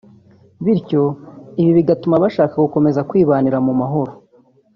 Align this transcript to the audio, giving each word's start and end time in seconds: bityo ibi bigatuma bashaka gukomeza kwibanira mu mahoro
bityo 0.63 1.03
ibi 1.61 1.71
bigatuma 1.77 2.21
bashaka 2.23 2.55
gukomeza 2.63 3.05
kwibanira 3.09 3.57
mu 3.65 3.73
mahoro 3.79 4.13